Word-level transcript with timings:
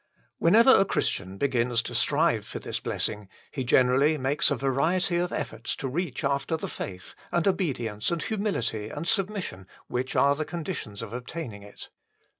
Whenever 0.39 0.71
a 0.75 0.83
Christian 0.83 1.37
begins 1.37 1.83
to 1.83 1.93
strive 1.93 2.43
for 2.47 2.57
this 2.57 2.79
blessing, 2.79 3.29
he 3.51 3.63
generally 3.63 4.17
makes 4.17 4.49
a 4.49 4.55
variety 4.55 5.17
of 5.17 5.31
efforts 5.31 5.75
to 5.75 5.87
reach 5.87 6.23
after 6.23 6.57
the 6.57 6.67
faith, 6.67 7.13
and 7.31 7.47
obedience, 7.47 8.09
and 8.09 8.23
humility, 8.23 8.89
and 8.89 9.07
submission 9.07 9.67
which 9.85 10.15
are 10.15 10.33
the 10.35 10.43
con 10.43 10.63
ditions 10.63 11.03
of 11.03 11.13
obtaining 11.13 11.61
it. 11.61 11.89